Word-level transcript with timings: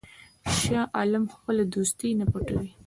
شاه 0.59 0.87
عالم 0.97 1.23
خپله 1.33 1.63
دوستي 1.75 2.09
نه 2.19 2.25
پټوي. 2.31 2.69